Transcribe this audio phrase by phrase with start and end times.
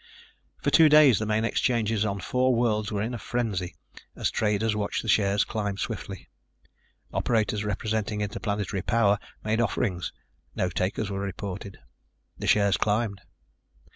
[0.63, 3.75] For two days the main exchanges on four worlds were in a frenzy
[4.15, 6.27] as traders watched the shares climb swiftly.
[7.13, 10.11] Operators representing Interplanetary Power made offerings.
[10.55, 11.77] No takers were reported.
[12.39, 13.21] The shares climbed.